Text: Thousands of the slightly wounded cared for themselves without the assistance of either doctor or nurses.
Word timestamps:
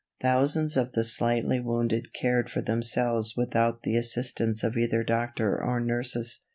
Thousands 0.19 0.77
of 0.77 0.93
the 0.93 1.03
slightly 1.03 1.59
wounded 1.59 2.11
cared 2.11 2.49
for 2.49 2.59
themselves 2.63 3.35
without 3.37 3.83
the 3.83 3.95
assistance 3.97 4.63
of 4.63 4.75
either 4.75 5.03
doctor 5.03 5.63
or 5.63 5.79
nurses. 5.79 6.41